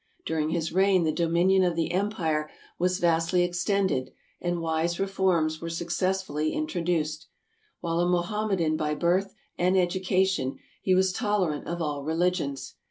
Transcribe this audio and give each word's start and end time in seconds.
During 0.25 0.49
his 0.49 0.73
reign 0.73 1.03
the 1.03 1.11
do 1.11 1.29
minion 1.29 1.63
of 1.63 1.75
the 1.75 1.91
empire 1.91 2.49
was 2.79 2.97
vastly 2.97 3.43
extended, 3.43 4.09
and 4.41 4.59
wise 4.59 4.99
reforms 4.99 5.61
were 5.61 5.69
successfully 5.69 6.53
introduced. 6.53 7.27
While 7.81 7.99
a 7.99 8.09
Mohammedan 8.09 8.77
by 8.77 8.95
birth 8.95 9.35
and 9.59 9.77
education, 9.77 10.57
he 10.81 10.95
was 10.95 11.13
tolerant 11.13 11.67
of 11.67 11.83
all 11.83 12.01
religions. 12.03 12.73